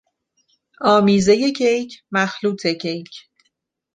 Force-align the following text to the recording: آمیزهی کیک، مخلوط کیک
آمیزهی 0.95 1.49
کیک، 1.57 1.89
مخلوط 2.15 2.61
کیک 2.81 3.11